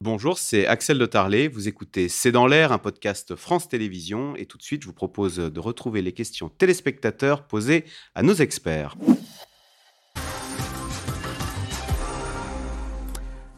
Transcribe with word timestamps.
Bonjour, 0.00 0.38
c'est 0.38 0.64
Axel 0.64 0.96
de 0.96 1.06
Tarlet. 1.06 1.48
Vous 1.48 1.66
écoutez 1.66 2.08
C'est 2.08 2.30
dans 2.30 2.46
l'air, 2.46 2.70
un 2.70 2.78
podcast 2.78 3.34
France 3.34 3.68
Télévisions. 3.68 4.36
Et 4.36 4.46
tout 4.46 4.56
de 4.56 4.62
suite, 4.62 4.82
je 4.82 4.86
vous 4.86 4.92
propose 4.92 5.38
de 5.38 5.60
retrouver 5.60 6.02
les 6.02 6.12
questions 6.12 6.48
téléspectateurs 6.48 7.42
posées 7.42 7.84
à 8.14 8.22
nos 8.22 8.34
experts. 8.34 8.94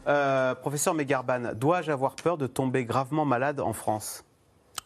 Euh, 0.07 0.55
professeur 0.55 0.95
Megarban, 0.95 1.53
dois-je 1.53 1.91
avoir 1.91 2.15
peur 2.15 2.39
de 2.39 2.47
tomber 2.47 2.85
gravement 2.85 3.23
malade 3.23 3.59
en 3.59 3.73
France? 3.73 4.25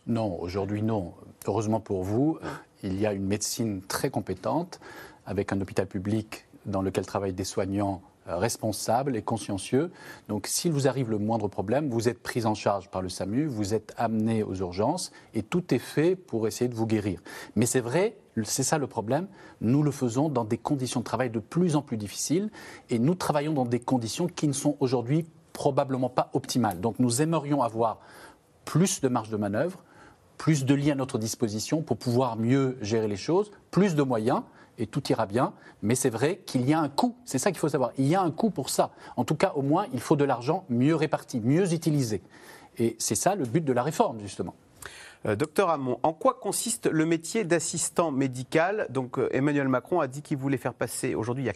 Non, 0.07 0.37
aujourd'hui 0.41 0.81
non. 0.81 1.13
Heureusement 1.47 1.79
pour 1.79 2.03
vous, 2.03 2.37
il 2.83 2.99
y 2.99 3.05
a 3.05 3.13
une 3.13 3.25
médecine 3.25 3.81
très 3.81 4.09
compétente 4.09 4.81
avec 5.25 5.53
un 5.53 5.61
hôpital 5.61 5.87
public 5.87 6.47
dans 6.65 6.81
lequel 6.81 7.05
travaillent 7.05 7.33
des 7.33 7.45
soignants 7.45 8.01
euh, 8.27 8.37
responsables 8.37 9.15
et 9.15 9.21
consciencieux. 9.21 9.91
Donc 10.27 10.47
s'il 10.47 10.71
vous 10.71 10.87
arrive 10.87 11.09
le 11.09 11.17
moindre 11.17 11.47
problème, 11.47 11.89
vous 11.89 12.09
êtes 12.09 12.21
pris 12.21 12.45
en 12.45 12.55
charge 12.55 12.89
par 12.89 13.01
le 13.01 13.09
SAMU, 13.09 13.45
vous 13.45 13.73
êtes 13.73 13.93
amené 13.97 14.43
aux 14.43 14.55
urgences 14.55 15.11
et 15.33 15.43
tout 15.43 15.73
est 15.73 15.79
fait 15.79 16.15
pour 16.15 16.47
essayer 16.47 16.67
de 16.67 16.75
vous 16.75 16.87
guérir. 16.87 17.21
Mais 17.55 17.65
c'est 17.65 17.81
vrai, 17.81 18.17
c'est 18.43 18.63
ça 18.63 18.77
le 18.77 18.87
problème, 18.87 19.27
nous 19.61 19.83
le 19.83 19.91
faisons 19.91 20.29
dans 20.29 20.43
des 20.43 20.57
conditions 20.57 21.01
de 21.01 21.05
travail 21.05 21.29
de 21.29 21.39
plus 21.39 21.75
en 21.75 21.81
plus 21.81 21.97
difficiles 21.97 22.49
et 22.89 22.99
nous 22.99 23.15
travaillons 23.15 23.53
dans 23.53 23.65
des 23.65 23.79
conditions 23.79 24.27
qui 24.27 24.47
ne 24.47 24.53
sont 24.53 24.75
aujourd'hui 24.79 25.25
probablement 25.53 26.09
pas 26.09 26.29
optimales. 26.33 26.81
Donc 26.81 26.99
nous 26.99 27.21
aimerions 27.21 27.61
avoir 27.61 27.99
plus 28.65 29.01
de 29.01 29.07
marge 29.07 29.29
de 29.29 29.37
manœuvre, 29.37 29.83
plus 30.45 30.63
de 30.63 30.75
liens 30.75 30.91
à 30.91 30.95
notre 30.95 31.17
disposition 31.17 31.81
pour 31.81 31.97
pouvoir 31.97 32.35
mieux 32.35 32.77
gérer 32.79 33.07
les 33.07 33.17
choses, 33.17 33.49
plus 33.71 33.95
de 33.95 34.03
moyens 34.03 34.43
et 34.77 34.85
tout 34.85 35.01
ira 35.11 35.25
bien. 35.25 35.53
Mais 35.81 35.95
c'est 35.95 36.11
vrai 36.11 36.43
qu'il 36.45 36.69
y 36.69 36.73
a 36.73 36.79
un 36.79 36.87
coût. 36.87 37.15
C'est 37.25 37.39
ça 37.39 37.49
qu'il 37.49 37.57
faut 37.57 37.67
savoir. 37.67 37.93
Il 37.97 38.05
y 38.05 38.13
a 38.13 38.21
un 38.21 38.29
coût 38.29 38.51
pour 38.51 38.69
ça. 38.69 38.91
En 39.17 39.23
tout 39.23 39.33
cas, 39.33 39.53
au 39.55 39.63
moins, 39.63 39.87
il 39.91 39.99
faut 39.99 40.15
de 40.15 40.23
l'argent 40.23 40.63
mieux 40.69 40.93
réparti, 40.93 41.39
mieux 41.39 41.73
utilisé. 41.73 42.21
Et 42.77 42.95
c'est 42.99 43.15
ça 43.15 43.33
le 43.33 43.45
but 43.45 43.65
de 43.65 43.73
la 43.73 43.81
réforme, 43.81 44.19
justement. 44.19 44.53
Euh, 45.25 45.35
docteur 45.35 45.71
Hamon, 45.71 45.97
en 46.03 46.13
quoi 46.13 46.35
consiste 46.35 46.85
le 46.85 47.07
métier 47.07 47.43
d'assistant 47.43 48.11
médical? 48.11 48.85
Donc 48.91 49.17
euh, 49.17 49.27
Emmanuel 49.31 49.67
Macron 49.67 49.99
a 49.99 50.07
dit 50.07 50.21
qu'il 50.21 50.37
voulait 50.37 50.57
faire 50.57 50.75
passer, 50.75 51.15
aujourd'hui 51.15 51.49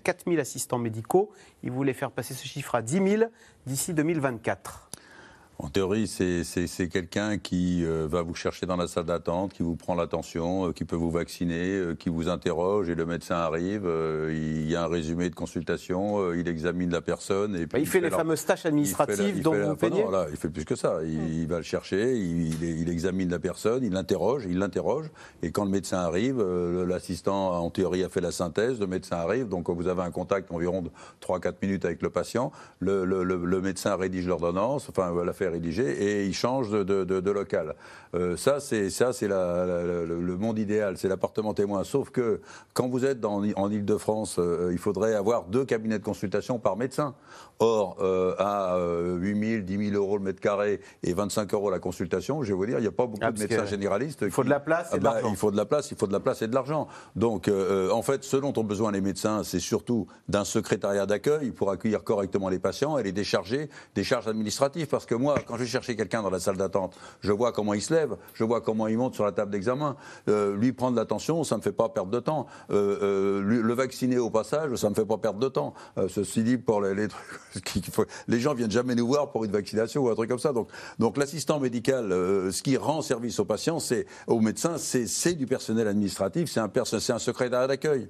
En 5.62 5.68
théorie, 5.68 6.08
c'est 6.08 6.88
quelqu'un 6.88 7.38
qui 7.38 7.84
euh, 7.84 8.08
va 8.10 8.22
vous 8.22 8.34
chercher 8.34 8.66
dans 8.66 8.78
la 8.78 8.88
salle 8.88 9.04
d'attente, 9.04 9.52
qui 9.52 9.62
vous 9.62 9.76
prend 9.76 9.94
l'attention, 9.94 10.70
euh, 10.70 10.72
qui 10.72 10.86
peut 10.86 10.96
vous 10.96 11.12
vacciner, 11.12 11.76
euh, 11.76 11.96
qui 11.96 12.08
vous 12.08 12.30
interroge 12.30 12.90
et 12.90 12.96
le 12.96 13.06
médecin 13.06 13.36
arrive, 13.36 13.84
il 14.30 14.70
y 14.70 14.78
a 14.78 14.84
un 14.84 14.88
résumé 14.88 15.30
de 15.30 15.36
consultation, 15.36 16.34
il 16.34 16.48
examine 16.48 16.90
la 16.92 17.02
personne. 17.02 17.58
Et 17.58 17.66
bah, 17.66 17.78
il, 17.78 17.88
fait 17.88 18.00
les 18.00 18.10
fameuses 18.10 18.46
tâches 18.46 18.66
administratives 18.66 19.42
dont 19.42 19.54
vous 19.54 19.76
peignez 19.76 20.06
non, 20.06 20.28
Il 20.32 20.38
fait 20.38 20.48
plus 20.48 20.64
que 20.64 20.76
ça. 20.76 21.00
Il, 21.04 21.46
va 21.48 21.58
le 21.58 21.64
chercher, 21.64 22.16
il, 22.16 22.90
examine 22.90 23.30
la 23.30 23.40
personne, 23.40 23.84
il 23.84 23.92
l'interroge, 23.92 24.46
il 24.50 24.60
l'interroge. 24.60 25.12
Et 25.44 25.52
quand 25.52 25.66
le 25.66 25.72
médecin 25.72 25.98
arrive, 25.98 26.42
l'assistant, 26.88 27.60
en 27.60 27.70
théorie, 27.70 28.06
a 28.06 28.10
fait 28.10 28.22
la 28.22 28.32
synthèse, 28.32 28.80
le 28.80 28.88
médecin 28.88 29.18
arrive, 29.18 29.50
donc 29.50 29.70
vous 29.70 29.88
avez 29.90 30.04
un 30.04 30.12
contact 30.12 30.54
environ 30.54 30.82
de 30.82 30.90
3-4 31.22 31.56
minutes 31.62 31.84
avec 31.84 32.02
le 32.02 32.10
patient. 32.10 32.54
Le, 32.80 33.04
le 33.04 33.62
médecin 33.62 33.98
rédige 33.98 34.26
l'ordonnance, 34.26 34.88
enfin, 34.90 35.14
la 35.26 35.34
rédigé 35.50 35.84
et 35.90 36.26
il 36.26 36.34
change 36.34 36.72
de, 36.72 37.32
local. 37.32 37.76
Euh, 38.16 38.36
ça, 38.38 38.60
c'est 38.60 38.90
ça, 38.90 39.14
c'est 39.14 39.28
le 39.28 40.38
monde 40.40 40.58
idéal, 40.58 40.98
c'est 40.98 41.08
l'appartement 41.08 41.54
témoin. 41.54 41.84
Sauf 41.84 42.10
que 42.10 42.42
quand 42.74 42.88
vous 42.88 43.06
êtes 43.06 43.20
dans, 43.20 43.44
en 43.56 43.72
Ile-de-France, 43.72 44.38
euh, 44.40 44.70
il 44.72 44.78
faudrait 44.78 45.14
avoir 45.14 45.46
deux 45.46 45.66
cabinets 45.66 46.00
de 46.00 46.04
consultation 46.04 46.60
par 46.60 46.78
médecin. 46.78 47.14
Or, 47.62 47.98
euh, 48.00 48.36
à 48.40 48.78
8 48.80 49.50
000, 49.52 49.62
10 49.64 49.90
000 49.92 50.02
euros 50.02 50.18
le 50.18 50.24
mètre 50.24 50.40
carré 50.40 50.80
et 51.04 51.14
25 51.14 51.54
euros 51.54 51.70
la 51.70 51.80
consultation, 51.80 52.42
je 52.42 52.50
vais 52.50 52.54
vous 52.54 52.66
dire, 52.66 52.78
il 52.80 52.84
n'y 52.84 52.88
a 52.88 52.92
pas 52.92 53.06
beaucoup 53.06 53.20
ah, 53.22 53.34
de 53.34 53.40
médecins 53.40 53.66
généralistes. 53.66 54.20
Il 54.22 54.32
faut 54.32 54.46
de 54.46 54.50
la 54.50 54.62
place 54.62 54.94
et 54.94 55.00
de 55.00 55.06
ah 55.06 55.10
bah, 55.10 55.14
l'argent. 55.16 55.30
Il 55.30 55.36
faut 55.36 55.52
de 55.52 55.58
la 55.58 55.66
place, 55.66 55.92
il 55.92 55.98
faut 55.98 56.08
de 56.08 56.14
la 56.14 56.22
place 56.22 56.42
et 56.42 56.48
de 56.48 56.56
l'argent. 56.56 56.88
Donc, 57.18 57.50
en 57.50 58.02
fait, 58.02 58.24
ce 58.24 58.38
dont 58.38 58.54
ont 58.56 58.64
besoin 58.64 58.94
les 58.94 59.02
médecins, 59.02 59.44
c'est 59.44 59.60
surtout 59.60 60.08
d'un 60.30 60.46
secrétariat 60.46 61.06
d'accueil 61.06 61.52
pour 61.52 61.70
accueillir 61.70 62.04
correctement 62.04 62.48
les 62.48 62.60
patients 62.60 62.98
et 62.98 63.04
les 63.04 63.12
décharger 63.12 63.70
des 63.94 64.06
charges 64.06 64.30
administratives. 64.30 64.88
Parce 64.88 65.06
que 65.06 65.16
moi, 65.16 65.36
quand 65.46 65.56
je 65.56 65.64
vais 65.64 65.70
chercher 65.70 65.96
quelqu'un 65.96 66.22
dans 66.22 66.30
la 66.30 66.40
salle 66.40 66.58
d'attente, 66.58 66.96
je 67.22 67.32
vois 67.32 67.52
comment 67.52 67.74
il 67.74 67.82
se 67.82 67.94
lève, 67.94 68.18
je 68.34 68.44
vois 68.44 68.62
comment 68.62 68.88
il 68.88 68.98
monte 68.98 69.16
sur 69.16 69.26
la 69.26 69.32
table 69.32 69.52
d'examen. 69.52 69.96
Euh, 70.28 70.56
lui 70.56 70.74
prendre 70.74 70.96
l'attention, 70.96 71.44
ça 71.44 71.56
ne 71.56 71.60
me 71.60 71.64
fait 71.64 71.72
pas 71.72 71.90
perdre 71.90 72.12
de 72.12 72.20
temps. 72.20 72.48
Euh, 72.72 72.98
euh, 73.02 73.42
le 73.42 73.74
vacciner 73.74 74.18
au 74.18 74.30
passage, 74.30 74.76
ça 74.76 74.88
ne 74.88 74.92
me 74.92 74.96
fait 74.96 75.06
pas 75.06 75.18
perdre 75.18 75.40
de 75.40 75.48
temps. 75.48 75.74
ceci 76.08 76.44
dit, 76.44 76.58
pour 76.58 76.82
les, 76.82 76.96
les 76.96 77.08
trucs, 77.08 78.08
les 78.28 78.40
gens 78.40 78.54
viennent 78.54 78.72
jamais 78.72 78.96
nous 78.96 79.08
voir 79.08 79.32
pour 79.32 79.46
une 79.46 79.52
vaccination 79.52 80.04
ou 80.04 80.10
un 80.10 80.16
truc 80.16 80.30
comme 80.30 80.40
ça. 80.40 80.54
Donc, 80.54 81.18
l'assistant 81.18 81.60
médical, 81.60 82.10
ce 82.10 82.62
qui 82.62 82.78
rend 82.78 83.02
service 83.02 83.40
aux 83.40 83.46
patients, 83.46 83.80
c'est 83.80 84.06
aux 84.28 84.40
médecins, 84.40 84.78
c'est 84.78 85.34
du 85.34 85.46
personnel 85.46 85.88
administratif, 85.88 86.50
c'est 86.50 86.60
un, 86.60 86.72
un 86.76 87.20
secrétaire 87.20 87.68
d'accueil. 87.68 88.10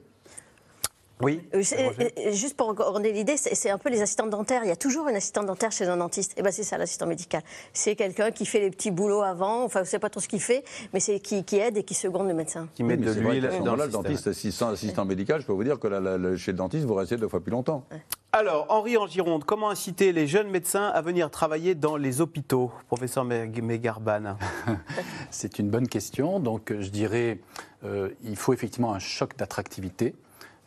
Oui. 1.22 1.42
Euh, 1.54 1.62
euh, 1.78 2.32
juste 2.32 2.56
pour 2.56 2.74
donner 2.74 3.12
l'idée, 3.12 3.36
c'est 3.36 3.70
un 3.70 3.78
peu 3.78 3.90
les 3.90 4.02
assistants 4.02 4.28
dentaires. 4.28 4.62
Il 4.64 4.70
y 4.70 4.72
a 4.72 4.78
toujours 4.78 5.10
une 5.10 5.16
assistante 5.16 5.48
dentaire 5.48 5.72
chez 5.72 5.86
un 5.86 5.98
dentiste. 5.98 6.32
Et 6.32 6.36
eh 6.40 6.44
ben 6.44 6.52
c'est 6.52 6.64
ça 6.64 6.78
l'assistant 6.78 7.08
médical. 7.08 7.42
C'est 7.74 7.96
quelqu'un 7.96 8.32
qui 8.32 8.46
fait 8.46 8.62
les 8.62 8.70
petits 8.70 8.92
boulots 8.92 9.22
avant. 9.22 9.64
Enfin, 9.66 9.84
je 9.84 9.90
sais 9.90 10.00
pas 10.00 10.10
trop 10.10 10.22
ce 10.22 10.30
qu'il 10.30 10.40
fait, 10.40 10.64
mais 10.94 11.02
c'est 11.02 11.20
qui, 11.20 11.44
qui, 11.44 11.58
aide 11.58 11.78
et 11.78 11.84
qui 11.84 11.94
seconde 11.94 12.28
le 12.28 12.34
médecin. 12.34 12.70
Qui 12.74 12.84
met 12.84 12.96
de 12.96 13.12
l'huile 13.12 13.50
dans 13.66 13.76
le 13.76 13.88
dentiste. 13.88 14.32
Sans 14.52 14.70
assistant 14.70 15.04
médical, 15.06 15.42
je 15.42 15.46
peux 15.46 15.54
vous 15.54 15.64
dire 15.64 15.78
que 15.78 16.36
chez 16.38 16.52
le 16.52 16.58
dentiste, 16.58 16.86
vous 16.86 16.96
restez 16.96 17.18
deux 17.18 17.28
fois 17.28 17.42
plus 17.42 17.52
longtemps. 17.52 17.84
Alors, 18.32 18.68
Henri 18.70 18.96
en 18.96 19.08
Gironde, 19.08 19.44
comment 19.44 19.72
inciter 19.72 20.14
les 20.14 20.28
jeunes 20.28 20.50
médecins 20.50 20.88
à 20.88 21.02
venir 21.02 21.32
travailler 21.32 21.74
dans 21.74 21.98
les 21.98 22.22
hôpitaux, 22.22 22.72
professeur 22.88 23.26
Megarban 23.26 24.38
C'est 25.32 25.58
une 25.58 25.70
bonne 25.70 25.88
question. 25.88 26.40
Donc, 26.40 26.72
je 26.80 26.90
dirais, 26.90 27.40
euh, 27.84 28.10
il 28.24 28.36
faut 28.36 28.54
effectivement 28.54 28.94
un 28.94 29.00
choc 29.00 29.36
d'attractivité. 29.36 30.14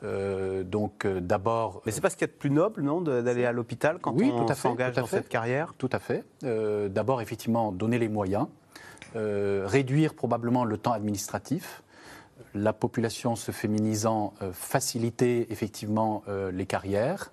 Euh, 0.05 0.65
donc 0.65 1.05
euh, 1.05 1.21
d'abord. 1.21 1.83
Mais 1.87 1.93
c'est 1.93 2.01
pas 2.01 2.11
ce 2.11 2.17
qu'il 2.17 2.27
y 2.27 2.31
a 2.31 2.33
de 2.33 2.39
plus 2.39 2.51
noble, 2.51 2.83
non, 2.83 3.01
d'aller 3.01 3.45
à 3.45 3.53
l'hôpital 3.53 3.99
quand 4.01 4.15
on 4.21 4.55
s'engage 4.55 4.97
dans 4.97 5.07
cette 5.07 5.29
carrière? 5.29 5.75
Tout 5.79 5.91
à 5.93 5.99
fait. 5.99 6.25
Euh, 6.45 6.89
d'abord, 6.89 7.21
effectivement, 7.21 7.73
donner 7.73 7.99
les 7.99 8.09
moyens, 8.09 8.47
réduire 9.15 10.15
probablement 10.15 10.65
le 10.65 10.79
temps 10.79 10.93
administratif. 10.93 11.83
La 12.55 12.73
population 12.73 13.37
se 13.37 13.53
féminisant, 13.53 14.35
faciliter 14.53 15.47
effectivement 15.53 16.25
les 16.51 16.67
carrières, 16.67 17.33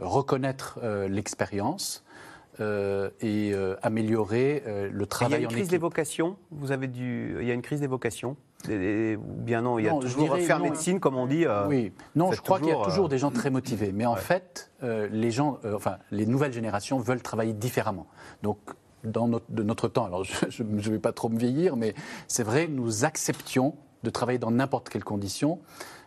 reconnaître 0.00 0.78
l'expérience. 1.08 2.04
Et 2.60 3.52
améliorer 3.82 4.62
le 4.90 5.06
travail 5.06 5.40
Il 5.40 5.42
y 5.42 5.46
a 5.46 5.48
une 5.48 5.54
crise 5.54 5.68
des 5.68 5.78
vocations. 5.78 6.36
Vous 6.50 6.72
avez 6.72 6.88
du... 6.88 7.36
Il 7.40 7.46
y 7.46 7.50
a 7.50 7.54
une 7.54 7.62
crise 7.62 7.80
des 7.80 7.86
vocations 7.86 8.36
bien 8.68 9.62
non, 9.62 9.78
il 9.78 9.84
y 9.84 9.88
a 9.88 9.94
toujours 9.94 10.36
faire 10.38 10.60
médecine, 10.60 11.00
comme 11.00 11.16
on 11.16 11.26
dit. 11.26 11.46
Euh, 11.46 11.66
oui, 11.66 11.92
non, 12.14 12.32
je 12.32 12.40
crois 12.40 12.58
qu'il 12.58 12.68
y 12.68 12.72
a 12.72 12.82
toujours 12.84 13.06
euh, 13.06 13.08
des 13.08 13.18
gens 13.18 13.30
très 13.30 13.50
motivés. 13.50 13.92
Mais 13.92 14.06
en 14.06 14.16
fait, 14.16 14.70
euh, 14.82 15.08
les 15.10 15.30
gens, 15.30 15.58
enfin, 15.74 15.98
les 16.10 16.26
nouvelles 16.26 16.52
générations 16.52 16.98
veulent 16.98 17.22
travailler 17.22 17.52
différemment. 17.52 18.06
Donc, 18.42 18.58
dans 19.04 19.28
notre, 19.28 19.46
de 19.50 19.62
notre 19.62 19.88
temps, 19.88 20.06
alors 20.06 20.24
je 20.48 20.62
ne 20.62 20.80
vais 20.80 20.98
pas 20.98 21.12
trop 21.12 21.28
me 21.28 21.38
vieillir, 21.38 21.76
mais 21.76 21.94
c'est 22.26 22.42
vrai, 22.42 22.68
nous 22.68 23.04
acceptions 23.04 23.74
de 24.02 24.10
travailler 24.10 24.38
dans 24.38 24.50
n'importe 24.50 24.88
quelle 24.88 25.04
condition. 25.04 25.60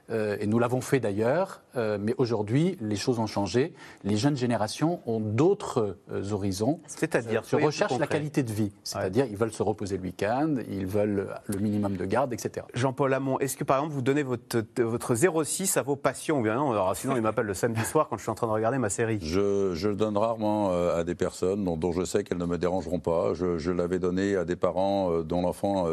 Euh, 0.09 0.37
et 0.39 0.47
nous 0.47 0.59
l'avons 0.59 0.81
fait 0.81 0.99
d'ailleurs, 0.99 1.61
euh, 1.75 1.97
mais 1.99 2.15
aujourd'hui, 2.17 2.77
les 2.79 2.95
choses 2.95 3.19
ont 3.19 3.27
changé. 3.27 3.73
Les 4.03 4.15
jeunes 4.15 4.37
générations 4.37 5.01
ont 5.05 5.19
d'autres 5.19 5.97
euh, 6.11 6.31
horizons. 6.31 6.79
C'est-à-dire 6.87 7.43
Se 7.43 7.55
recherchent 7.55 7.99
la 7.99 8.07
qualité 8.07 8.43
de 8.43 8.51
vie. 8.51 8.71
C'est-à-dire, 8.83 9.25
ils 9.29 9.37
veulent 9.37 9.51
se 9.51 9.63
reposer 9.63 9.97
le 9.97 10.03
week-end, 10.03 10.55
ils 10.69 10.85
veulent 10.85 11.27
le 11.45 11.59
minimum 11.59 11.97
de 11.97 12.05
garde, 12.05 12.33
etc. 12.33 12.65
Jean-Paul 12.73 13.13
Hamon, 13.13 13.39
est-ce 13.39 13.57
que 13.57 13.63
par 13.63 13.77
exemple, 13.77 13.93
vous 13.93 14.01
donnez 14.01 14.23
votre, 14.23 14.63
votre 14.77 15.15
06 15.15 15.77
à 15.77 15.81
vos 15.81 15.97
ou 16.29 16.41
bien 16.41 16.55
non 16.55 16.71
alors, 16.71 16.95
Sinon, 16.95 17.15
ils 17.15 17.21
m'appellent 17.21 17.45
le 17.45 17.53
samedi 17.53 17.83
soir 17.83 18.07
quand 18.09 18.17
je 18.17 18.21
suis 18.21 18.31
en 18.31 18.35
train 18.35 18.47
de 18.47 18.51
regarder 18.51 18.77
ma 18.77 18.89
série. 18.89 19.19
Je, 19.21 19.73
je 19.75 19.89
le 19.89 19.95
donne 19.95 20.17
rarement 20.17 20.71
à 20.71 21.03
des 21.03 21.15
personnes 21.15 21.65
dont, 21.65 21.91
je 21.91 22.05
sais 22.05 22.23
qu'elles 22.23 22.37
ne 22.37 22.45
me 22.45 22.57
dérangeront 22.57 22.99
pas. 22.99 23.33
Je, 23.33 23.57
je 23.57 23.71
l'avais 23.71 23.99
donné 23.99 24.35
à 24.35 24.45
des 24.45 24.55
parents 24.55 25.21
dont 25.21 25.41
l'enfant, 25.41 25.87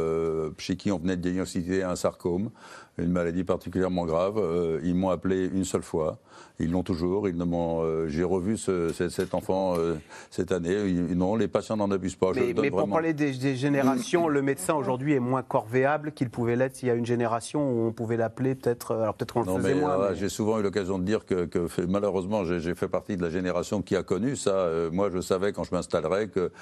chez 0.59 0.77
qui 0.77 0.93
on 0.93 0.99
venait 0.99 1.17
de 1.17 1.23
diagnostiquer 1.23 1.83
un 1.83 1.97
sarcome 1.97 2.51
une 2.99 3.11
maladie 3.11 3.45
particulièrement 3.45 4.07
grave. 4.07 4.39
Euh, 4.39 4.81
ils 4.85 4.95
m'ont 4.95 5.11
appelé 5.11 5.51
une 5.53 5.65
seule 5.65 5.83
fois. 5.83 6.19
Ils 6.61 6.71
l'ont 6.71 6.85
toujours. 6.85 7.29
Ils 7.29 7.37
euh, 7.43 8.09
j'ai 8.09 8.23
revu 8.23 8.57
cet 8.57 9.35
enfant 9.35 9.75
euh, 9.77 9.95
cette 10.31 10.53
année. 10.53 10.77
non, 11.15 11.35
les 11.35 11.49
patients 11.49 11.77
n'en 11.77 11.91
abusent 11.91 12.15
pas. 12.15 12.31
Mais, 12.35 12.55
mais 12.57 12.71
pour 12.71 12.89
parler 12.89 13.13
des, 13.13 13.33
générations, 13.57 14.29
le 14.29 14.43
médecin 14.43 14.75
aujourd'hui 14.75 15.15
est 15.15 15.21
moins 15.21 15.43
corvéable 15.43 16.13
qu'il 16.13 16.31
pouvait 16.31 16.57
l'être 16.57 16.83
il 16.83 16.87
y 16.87 16.91
a 16.91 16.95
une 16.95 17.07
génération 17.07 17.71
où 17.71 17.87
on 17.87 17.93
pouvait 17.93 18.17
l'appeler 18.17 18.55
peut-être. 18.55 18.95
Alors 18.95 19.15
peut-être 19.15 19.35
qu'on 19.35 19.43
le 19.43 19.63
faisait 19.63 19.75
moins. 19.75 20.15
J'ai 20.15 20.29
souvent 20.29 20.61
eu 20.61 20.63
l'occasion 20.63 20.99
de 20.99 21.05
dire 21.05 21.27
que, 21.27 21.49
malheureusement 21.87 22.45
j'ai 22.45 22.75
fait 22.75 22.89
partie 22.89 23.17
de 23.17 23.23
la 23.23 23.31
génération 23.31 23.83
qui 23.83 23.97
a 23.97 24.03
connu 24.03 24.37
ça. 24.37 24.69
moi, 24.93 25.11
je 25.13 25.21
savais 25.21 25.53
quand 25.53 25.65
je 25.65 25.75
m'installerais 25.75 26.29
que 26.29 26.53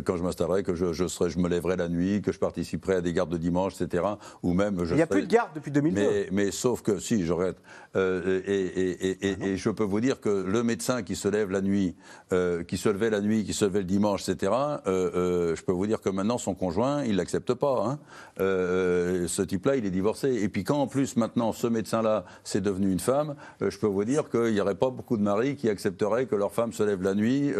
quand 0.00 0.16
je 0.16 0.22
m'installerais 0.22 0.62
que 0.62 0.74
je, 0.74 1.06
serais, 1.06 1.28
je 1.28 1.38
me 1.38 1.48
lèverais 1.48 1.76
la 1.76 1.88
nuit, 1.88 2.22
que 2.22 2.32
je 2.32 2.38
participerais 2.38 2.96
à 2.96 3.00
des 3.00 3.12
gardes 3.12 3.30
de 3.30 3.38
dimanche, 3.38 3.80
etc. 3.80 4.04
Ou 4.42 4.54
même 4.54 4.82
il 4.88 4.94
n'y 4.94 5.02
a 5.02 5.06
plus 5.06 5.22
de 5.22 5.26
garde 5.26 5.50
depuis 5.54 5.70
2002. 5.90 6.26
Mais, 6.32 6.50
sauf 6.50 6.82
que 6.82 6.98
si, 6.98 7.24
je 7.24 7.32
regrette. 7.32 7.58
Euh, 7.94 8.40
et, 8.46 9.56
je 9.56 9.70
peux 9.70 9.84
vous 9.84 10.00
dire 10.00 10.20
que 10.20 10.30
le 10.30 10.62
médecin 10.62 11.02
qui 11.02 11.14
se 11.14 11.28
lève 11.28 11.50
la 11.50 11.60
nuit, 11.60 11.94
euh, 12.32 12.64
qui 12.64 12.78
se 12.78 12.88
levait 12.88 13.10
la 13.10 13.20
nuit, 13.20 13.44
qui 13.44 13.52
se 13.52 13.64
levait 13.64 13.80
le 13.80 13.84
dimanche, 13.84 14.28
etc., 14.28 14.52
je 14.86 15.62
peux 15.62 15.72
vous 15.72 15.86
dire 15.86 16.00
que 16.00 16.08
maintenant, 16.08 16.38
son 16.38 16.54
conjoint, 16.54 17.04
il 17.04 17.16
l'accepte 17.16 17.54
pas. 17.54 17.84
Hein. 17.86 17.98
ce 18.38 19.42
type-là, 19.42 19.76
il 19.76 19.84
est 19.84 19.90
divorcé. 19.90 20.32
Et 20.32 20.48
puis 20.48 20.64
quand, 20.64 20.78
en 20.78 20.86
plus, 20.86 21.16
maintenant, 21.16 21.52
ce 21.52 21.66
médecin-là, 21.66 22.24
c'est 22.44 22.62
devenu 22.62 22.90
une 22.90 23.00
femme, 23.00 23.34
je 23.60 23.76
peux 23.78 23.86
vous 23.86 24.04
dire 24.04 24.30
qu'il 24.30 24.52
n'y 24.52 24.60
aurait 24.60 24.74
pas 24.74 24.90
beaucoup 24.90 25.16
de 25.16 25.22
maris 25.22 25.56
qui 25.56 25.68
accepteraient 25.68 26.26
que 26.26 26.36
leur 26.36 26.52
femme 26.52 26.72
se 26.72 26.82
lève 26.82 27.02
la 27.02 27.14
nuit, 27.14 27.52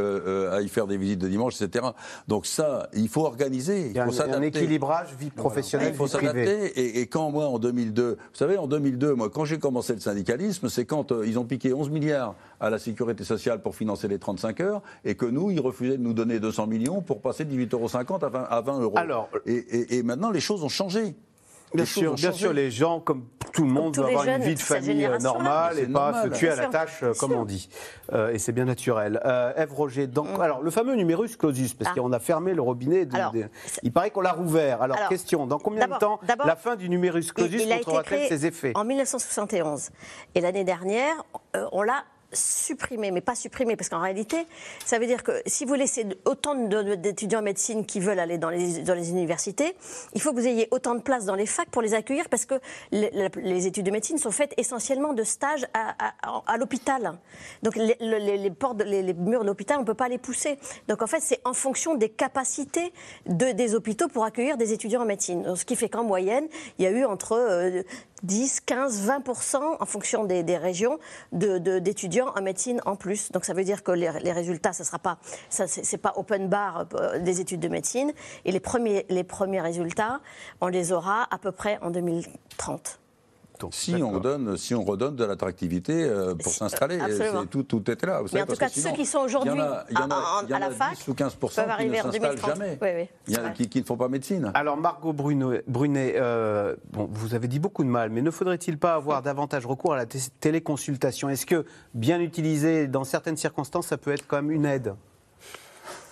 aille 0.51 0.69
faire 0.69 0.87
des 0.87 0.97
visites 0.97 1.21
de 1.21 1.29
dimanche, 1.29 1.61
etc. 1.61 1.87
Donc 2.29 2.47
ça, 2.47 2.89
il 2.95 3.09
faut 3.09 3.25
organiser. 3.25 3.93
Il, 3.95 4.03
faut 4.03 4.21
un, 4.21 4.33
un 4.33 4.43
équilibrage 4.43 5.15
vie 5.19 5.31
professionnelle, 5.31 5.91
Il 5.93 5.97
faut 5.97 6.07
s'adapter. 6.07 6.99
Et, 7.01 7.07
quand 7.07 7.31
moi, 7.31 7.47
en 7.47 7.59
2002, 7.59 8.12
vous 8.19 8.37
savez, 8.37 8.57
en 8.57 8.67
2002, 8.67 9.15
moi, 9.15 9.31
quand 9.31 9.45
j'ai 9.45 9.59
commencé 9.59 9.95
le 9.95 10.01
syndicalisme, 10.01 10.69
c'est 10.69 10.85
quand 10.85 11.13
euh, 11.13 11.27
ils 11.27 11.39
ont 11.39 11.45
piqué 11.45 11.73
11 11.73 11.91
milliards 11.91 12.35
à 12.61 12.71
la 12.71 12.79
sécurité 12.79 13.25
sociale 13.25 13.61
pour 13.63 13.77
financer 13.77 14.09
les 14.09 14.19
35 14.19 14.61
heures 14.61 14.83
et 15.05 15.15
que 15.15 15.27
nous, 15.27 15.51
ils 15.51 15.61
refusaient 15.61 15.99
de 15.99 16.03
nous 16.03 16.15
donner 16.15 16.41
200 16.41 16.67
millions 16.67 17.03
pour 17.03 17.21
passer 17.21 17.45
de 17.45 17.53
18,50 17.53 17.75
euros 17.75 18.25
à 18.25 18.29
20, 18.29 18.43
à 18.43 18.61
20 18.61 18.81
euros. 18.81 18.99
Alors, 18.99 19.29
et 19.47 20.03
maintenant, 20.03 20.31
les 20.31 20.41
choses 20.41 20.63
ont 20.63 20.69
changé. 20.69 21.15
Bien 21.75 21.85
sûr, 21.85 22.15
bien 22.15 22.33
sûr, 22.33 22.53
les 22.53 22.71
gens, 22.71 23.01
comme 23.01 23.25
tout 23.53 23.65
le 23.65 23.71
monde, 23.71 23.95
doivent 23.95 24.09
avoir 24.09 24.27
une 24.27 24.43
vie 24.43 24.55
de 24.55 24.61
famille 24.61 25.05
euh, 25.05 25.19
normale 25.19 25.79
et 25.79 25.87
pas 25.87 26.25
se 26.25 26.29
tuer 26.29 26.51
à 26.51 26.57
la 26.57 26.67
tâche, 26.67 27.03
euh, 27.03 27.13
comme 27.19 27.33
on 27.33 27.45
dit. 27.45 27.69
Euh, 28.13 28.33
et 28.33 28.39
c'est 28.39 28.53
bien 28.53 28.65
naturel. 28.65 29.21
Euh, 29.25 29.53
Ève 29.57 29.73
Roger, 29.73 30.07
donc, 30.07 30.29
alors 30.41 30.63
le 30.63 30.71
fameux 30.71 30.95
numerus 30.95 31.37
clausus, 31.37 31.75
parce 31.75 31.91
ah. 31.93 32.01
qu'on 32.01 32.13
a 32.13 32.19
fermé 32.19 32.55
le 32.55 32.63
robinet. 32.63 33.07
il 33.83 33.93
paraît 33.93 34.11
qu'on 34.11 34.21
l'a 34.21 34.33
rouvert. 34.33 34.83
Alors, 34.83 35.09
question, 35.09 35.47
dans 35.47 35.59
combien 35.59 35.87
de 35.87 35.99
temps 35.99 36.21
la 36.45 36.57
fin 36.57 36.77
du 36.77 36.89
numerus 36.89 37.33
clausus 37.33 37.67
montrera-t-elle 37.67 38.29
ses 38.29 38.47
effets? 38.47 38.73
En 38.75 38.85
1971. 38.85 39.91
Et 40.35 40.41
l'année 40.41 40.65
dernière, 40.65 41.15
on 41.73 41.83
l'a 41.83 42.05
supprimer, 42.33 43.11
mais 43.11 43.21
pas 43.21 43.35
supprimer, 43.35 43.77
parce 43.77 43.89
qu'en 43.89 44.01
réalité, 44.01 44.37
ça 44.85 44.99
veut 44.99 45.07
dire 45.07 45.23
que 45.23 45.33
si 45.47 45.65
vous 45.65 45.75
laissez 45.75 46.07
autant 46.25 46.55
d'étudiants 46.55 47.41
en 47.41 47.43
médecine 47.43 47.85
qui 47.87 48.01
veulent 48.01 48.19
aller 48.19 48.39
dans 48.39 48.51
les, 48.51 49.11
universités, 49.11 49.75
il 50.15 50.21
faut 50.21 50.33
que 50.33 50.41
vous 50.41 50.47
ayez 50.47 50.69
autant 50.71 50.95
de 50.95 51.03
places 51.03 51.25
dans 51.25 51.35
les 51.35 51.47
facs 51.47 51.71
pour 51.71 51.83
les 51.83 51.95
accueillir, 51.95 52.29
parce 52.29 52.47
que 52.47 52.55
les, 52.91 53.67
études 53.67 53.87
de 53.87 53.91
médecine 53.91 54.19
sont 54.19 54.31
faites 54.31 54.55
essentiellement 54.57 55.13
de 55.13 55.23
stages 55.23 55.67
à, 55.75 56.57
l'hôpital. 56.57 57.19
Donc 57.63 57.77
les, 57.77 58.51
portes, 58.51 58.83
les, 58.83 59.15
murs 59.15 59.43
de 59.43 59.47
l'hôpital, 59.47 59.79
on 59.79 59.83
ne 59.83 59.87
peut 59.87 59.95
pas 59.95 60.09
les 60.09 60.19
pousser. 60.19 60.59
Donc 60.89 61.03
en 61.03 61.07
fait, 61.07 61.21
c'est 61.21 61.41
en 61.45 61.55
fonction 61.55 61.95
des 61.95 62.09
capacités 62.09 62.93
de, 63.27 63.53
des 63.53 63.75
hôpitaux 63.75 64.09
pour 64.09 64.25
accueillir 64.25 64.57
des 64.57 64.73
étudiants 64.73 65.03
en 65.03 65.07
médecine. 65.07 65.43
Donc, 65.43 65.59
ce 65.59 65.65
qui 65.65 65.77
fait 65.77 65.89
qu'en 65.89 66.05
moyenne, 66.05 66.47
il 66.79 66.85
y 66.85 66.87
a 66.87 66.91
eu 66.91 67.05
entre 67.05 67.33
euh, 67.33 67.83
10, 68.23 68.61
15, 68.61 69.03
20 69.03 69.23
en 69.81 69.87
fonction 69.87 70.25
des, 70.25 70.57
régions 70.57 70.99
d'étudiants 71.33 72.33
en 72.37 72.43
médecine 72.43 72.81
en 72.87 72.97
plus. 72.97 73.33
Donc 73.33 73.45
ça 73.45 73.55
veut 73.55 73.65
dire 73.65 73.83
que 73.83 73.93
les, 73.93 74.33
résultats, 74.33 74.73
ce 74.73 74.85
sera 74.85 74.99
pas, 74.99 75.19
c'est 75.49 75.99
pas 75.99 76.13
open 76.17 76.49
bar 76.49 76.87
euh, 76.95 77.19
des 77.19 77.41
études 77.41 77.61
de 77.61 77.69
médecine. 77.69 78.13
Et 78.45 78.53
les 78.53 78.61
premiers, 78.61 79.07
les 79.09 79.25
premiers 79.25 79.61
résultats, 79.61 80.21
on 80.61 80.69
les 80.69 80.93
aura 80.93 81.27
à 81.31 81.39
peu 81.39 81.53
près 81.53 81.79
en 81.83 81.91
2030 81.91 83.02
si 83.71 83.95
on, 84.03 84.19
donne, 84.19 84.57
si 84.57 84.75
on 84.75 84.83
redonne 84.85 85.17
de 85.17 85.25
l'attractivité 85.25 86.05
euh, 86.05 86.35
pour 86.35 86.53
s'installer, 86.53 86.99
tout, 87.51 87.63
tout 87.63 87.91
était 87.91 88.07
là. 88.07 88.23
Mais 88.33 88.43
en 88.43 88.47
tout 88.47 88.57
cas, 88.57 88.69
ceux 88.69 88.93
qui 88.93 89.07
sont 89.07 89.21
aujourd'hui 89.21 89.61
à, 89.61 89.87
la 90.59 90.71
fac 90.71 90.97
10 90.97 91.09
ou 91.09 91.15
15 91.15 91.35
peuvent 91.35 91.59
arriver 91.59 91.99
qui 91.99 92.07
ne 92.07 92.13
s'installent 92.13 92.39
jamais, 92.39 92.79
oui, 92.81 92.89
oui, 92.97 93.09
il 93.29 93.35
y 93.35 93.39
en 93.39 93.45
a 93.45 93.51
qui, 93.51 93.79
ne 93.79 93.85
font 93.85 93.97
pas 93.97 94.09
médecine. 94.09 94.51
Alors 94.55 94.77
Margot 94.77 95.13
Brunet, 95.13 96.15
euh, 96.17 96.77
bon, 96.91 97.09
vous 97.11 97.35
avez 97.35 97.49
dit 97.49 97.59
beaucoup 97.59 97.85
de 97.85 97.89
mal, 97.89 98.11
mais 98.11 98.23
ne 98.23 98.31
faudrait-il 98.31 98.79
pas 98.79 98.95
avoir 98.95 99.23
davantage 99.23 99.67
recours 99.67 99.95
à 99.95 99.97
la 99.97 100.07
téléconsultation? 100.07 101.29
Est-ce 101.29 101.47
que, 101.47 101.65
bien 101.95 102.21
utilisé 102.21 102.89
dans 102.89 103.05
certaines 103.05 103.37
circonstances, 103.37 103.89
ça 103.89 103.99
peut 103.99 104.13
être 104.13 104.27
quand 104.27 104.37
même 104.37 104.51
une 104.51 104.67
aide? 104.67 104.95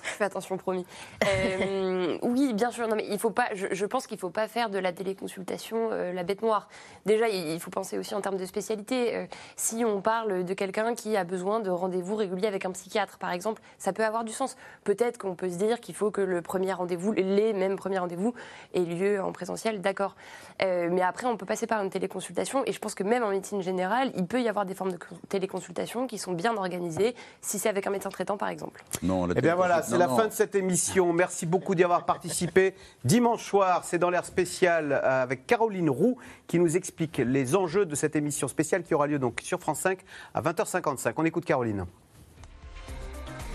fais 0.20 0.24
attention, 0.24 0.56
promis. 0.56 0.86
Euh, 1.26 2.18
oui, 2.22 2.52
bien 2.54 2.70
sûr. 2.70 2.88
Non, 2.88 2.96
mais 2.96 3.06
il 3.08 3.18
faut 3.18 3.30
pas. 3.30 3.48
Je, 3.54 3.84
pense 3.86 4.06
qu'il 4.06 4.16
ne 4.16 4.20
faut 4.20 4.30
pas 4.30 4.48
faire 4.48 4.70
de 4.70 4.78
la 4.78 4.92
téléconsultation 4.92 5.90
euh, 5.92 6.12
la 6.12 6.22
bête 6.22 6.42
noire. 6.42 6.68
Déjà, 7.06 7.28
il, 7.28 7.58
faut 7.60 7.70
penser 7.70 7.98
aussi 7.98 8.14
en 8.14 8.20
termes 8.20 8.36
de 8.36 8.44
spécialité. 8.44 9.16
Euh, 9.16 9.26
si 9.56 9.84
on 9.84 10.00
parle 10.00 10.44
de 10.44 10.54
quelqu'un 10.54 10.94
qui 10.94 11.16
a 11.16 11.24
besoin 11.24 11.60
de 11.60 11.70
rendez-vous 11.70 12.16
réguliers 12.16 12.48
avec 12.48 12.64
un 12.64 12.72
psychiatre, 12.72 13.18
par 13.18 13.32
exemple, 13.32 13.62
ça 13.78 13.92
peut 13.92 14.04
avoir 14.04 14.24
du 14.24 14.32
sens. 14.32 14.56
Peut-être 14.84 15.18
qu'on 15.18 15.34
peut 15.34 15.50
se 15.50 15.56
dire 15.56 15.80
qu'il 15.80 15.94
faut 15.94 16.10
que 16.10 16.20
le 16.20 16.42
premier 16.42 16.72
rendez-vous, 16.72 17.12
les 17.12 17.52
mêmes 17.52 17.76
premiers 17.76 17.98
rendez-vous, 17.98 18.34
aient 18.74 18.80
lieu 18.80 19.20
en 19.20 19.32
présentiel. 19.32 19.80
D'accord. 19.80 20.16
mais 20.60 21.02
après, 21.02 21.26
on 21.26 21.36
peut 21.36 21.46
passer 21.46 21.66
par 21.66 21.82
une 21.82 21.90
téléconsultation. 21.90 22.62
Et 22.66 22.72
je 22.72 22.78
pense 22.78 22.94
que 22.94 23.02
même 23.02 23.22
en 23.22 23.30
médecine 23.30 23.62
générale, 23.62 24.12
il 24.16 24.26
peut 24.26 24.40
y 24.40 24.48
avoir 24.48 24.66
des 24.66 24.74
formes 24.74 24.92
de 24.92 24.98
téléconsultation 25.28 26.06
qui 26.06 26.18
sont 26.18 26.32
bien 26.32 26.56
organisées, 26.56 27.14
si 27.40 27.58
c'est 27.58 27.68
avec 27.68 27.86
un 27.86 27.90
médecin 27.90 28.10
traitant, 28.10 28.36
par 28.36 28.48
exemple. 28.48 28.82
Non. 29.02 29.26
La 29.26 29.34
eh 29.36 29.40
bien 29.40 29.54
voilà, 29.54 29.82
c'est 29.90 29.98
la 29.98 30.08
fin 30.08 30.28
de 30.28 30.32
cette 30.32 30.54
émission. 30.54 31.12
Merci 31.12 31.46
beaucoup 31.46 31.74
d'y 31.74 31.82
avoir 31.82 32.06
participé. 32.06 32.74
Dimanche 33.04 33.44
soir, 33.44 33.82
c'est 33.84 33.98
dans 33.98 34.10
l'air 34.10 34.24
spécial 34.24 34.92
euh, 34.92 35.22
avec 35.22 35.46
Caroline 35.46 35.90
Roux 35.90 36.16
qui 36.46 36.60
nous 36.60 36.76
explique 36.76 37.18
les 37.18 37.56
enjeux 37.56 37.86
de 37.86 37.94
cette 37.96 38.14
émission 38.14 38.46
spéciale 38.46 38.84
qui 38.84 38.94
aura 38.94 39.08
lieu 39.08 39.18
donc 39.18 39.40
sur 39.42 39.58
France 39.58 39.80
5 39.80 39.98
à 40.34 40.42
20h55. 40.42 41.14
On 41.16 41.24
écoute 41.24 41.44
Caroline. 41.44 41.86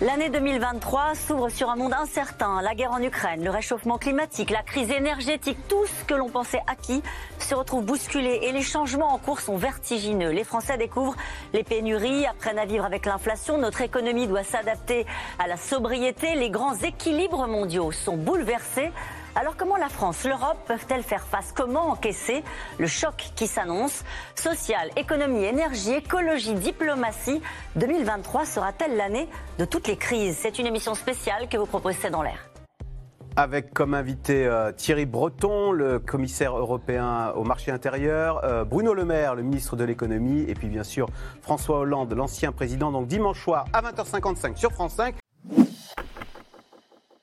L'année 0.01 0.29
2023 0.29 1.15
s'ouvre 1.15 1.47
sur 1.47 1.69
un 1.69 1.77
monde 1.77 1.93
incertain. 1.93 2.61
La 2.61 2.75
guerre 2.75 2.91
en 2.91 3.01
Ukraine, 3.01 3.45
le 3.45 3.49
réchauffement 3.49 3.97
climatique, 3.97 4.49
la 4.49 4.61
crise 4.61 4.91
énergétique, 4.91 5.57
tout 5.69 5.85
ce 5.85 6.03
que 6.03 6.13
l'on 6.13 6.27
pensait 6.27 6.61
acquis 6.67 7.01
se 7.39 7.55
retrouve 7.55 7.85
bousculé 7.85 8.41
et 8.43 8.51
les 8.51 8.61
changements 8.61 9.13
en 9.13 9.17
cours 9.17 9.39
sont 9.39 9.55
vertigineux. 9.55 10.31
Les 10.31 10.43
Français 10.43 10.77
découvrent 10.77 11.15
les 11.53 11.63
pénuries, 11.63 12.25
apprennent 12.25 12.59
à 12.59 12.65
vivre 12.65 12.83
avec 12.83 13.05
l'inflation, 13.05 13.57
notre 13.57 13.79
économie 13.79 14.27
doit 14.27 14.43
s'adapter 14.43 15.05
à 15.39 15.47
la 15.47 15.55
sobriété, 15.55 16.35
les 16.35 16.49
grands 16.49 16.75
équilibres 16.75 17.47
mondiaux 17.47 17.93
sont 17.93 18.17
bouleversés. 18.17 18.91
Alors 19.37 19.57
comment 19.57 19.75
la 19.75 19.89
France, 19.89 20.23
l'Europe 20.23 20.57
peuvent-elles 20.65 21.03
faire 21.03 21.25
face? 21.25 21.51
Comment 21.51 21.89
encaisser 21.89 22.41
le 22.79 22.87
choc 22.87 23.31
qui 23.35 23.47
s'annonce? 23.47 24.05
Social, 24.33 24.89
économie, 24.95 25.43
énergie, 25.43 25.91
écologie, 25.91 26.53
diplomatie. 26.53 27.41
2023 27.75 28.45
sera-t-elle 28.45 28.95
l'année 28.95 29.27
de 29.59 29.65
toutes 29.65 29.87
les 29.87 29.97
crises? 29.97 30.37
C'est 30.39 30.57
une 30.57 30.65
émission 30.65 30.95
spéciale 30.95 31.49
que 31.49 31.57
vous 31.57 31.65
proposez 31.65 32.09
dans 32.09 32.23
l'air 32.23 32.49
avec 33.37 33.73
comme 33.73 33.93
invité 33.93 34.45
euh, 34.47 34.71
Thierry 34.71 35.05
Breton, 35.05 35.73
le 35.73 35.99
commissaire 35.99 36.57
européen 36.57 37.33
au 37.35 37.43
marché 37.43 37.69
intérieur, 37.69 38.39
euh, 38.45 38.63
Bruno 38.63 38.93
Le 38.93 39.03
Maire, 39.03 39.35
le 39.35 39.41
ministre 39.43 39.75
de 39.75 39.83
l'économie, 39.83 40.45
et 40.47 40.53
puis 40.53 40.69
bien 40.69 40.85
sûr 40.85 41.09
François 41.41 41.79
Hollande, 41.79 42.13
l'ancien 42.13 42.53
président. 42.53 42.93
Donc 42.93 43.07
dimanche 43.07 43.43
soir 43.43 43.65
à 43.73 43.81
20h55 43.81 44.55
sur 44.55 44.71
France 44.71 44.93
5. 44.93 45.15